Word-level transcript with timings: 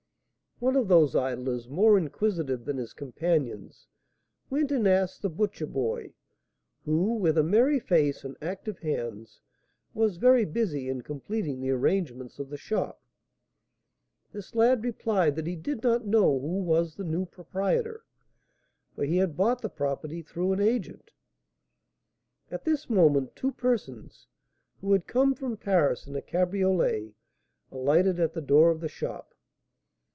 One 0.59 0.75
of 0.75 0.87
those 0.89 1.15
idlers, 1.15 1.67
more 1.67 1.97
inquisitive 1.97 2.65
than 2.65 2.77
his 2.77 2.93
companions, 2.93 3.87
went 4.47 4.71
and 4.71 4.87
asked 4.87 5.23
the 5.23 5.29
butcher 5.31 5.65
boy, 5.65 6.13
who, 6.85 7.13
with 7.15 7.35
a 7.35 7.41
merry 7.43 7.79
face 7.79 8.23
and 8.23 8.37
active 8.43 8.77
hands, 8.77 9.41
was 9.95 10.17
very 10.17 10.45
busy 10.45 10.87
in 10.87 11.01
completing 11.01 11.59
the 11.61 11.71
arrangements 11.71 12.37
of 12.37 12.49
the 12.51 12.57
shop. 12.59 13.01
This 14.33 14.53
lad 14.53 14.83
replied 14.83 15.35
that 15.37 15.47
he 15.47 15.55
did 15.55 15.81
not 15.81 16.05
know 16.05 16.39
who 16.39 16.59
was 16.61 16.93
the 16.93 17.03
new 17.05 17.25
proprietor, 17.25 18.05
for 18.93 19.03
he 19.03 19.17
had 19.17 19.35
bought 19.35 19.61
the 19.63 19.67
property 19.69 20.21
through 20.21 20.51
an 20.53 20.59
agent. 20.61 21.09
At 22.51 22.65
this 22.65 22.87
moment 22.87 23.35
two 23.35 23.51
persons, 23.51 24.27
who 24.79 24.91
had 24.91 25.07
come 25.07 25.33
from 25.33 25.57
Paris 25.57 26.05
in 26.05 26.15
a 26.15 26.21
cabriolet, 26.21 27.15
alighted 27.71 28.19
at 28.19 28.33
the 28.33 28.41
door 28.41 28.69
of 28.69 28.79
the 28.79 28.89
shop. 28.89 29.33